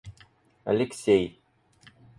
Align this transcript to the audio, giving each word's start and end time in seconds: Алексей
Алексей 0.65 1.37